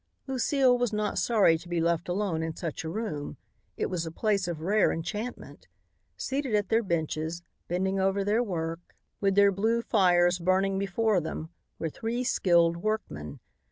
Lucile 0.25 0.75
was 0.75 0.91
not 0.91 1.19
sorry 1.19 1.59
to 1.59 1.69
be 1.69 1.79
left 1.79 2.09
alone 2.09 2.41
in 2.41 2.55
such 2.55 2.83
a 2.83 2.89
room. 2.89 3.37
It 3.77 3.85
was 3.85 4.03
a 4.03 4.09
place 4.11 4.47
of 4.47 4.61
rare 4.63 4.91
enchantment. 4.91 5.67
Seated 6.17 6.55
at 6.55 6.69
their 6.69 6.81
benches, 6.81 7.43
bending 7.67 7.99
over 7.99 8.23
their 8.23 8.41
work, 8.41 8.95
with 9.19 9.35
their 9.35 9.51
blue 9.51 9.83
fires 9.83 10.39
burning 10.39 10.79
before 10.79 11.21
them, 11.21 11.49
were 11.77 11.87
three 11.91 12.23
skilled 12.23 12.77
workmen. 12.77 13.41